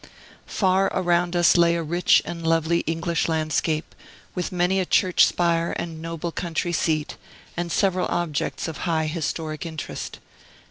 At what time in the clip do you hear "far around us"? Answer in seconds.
0.47-1.55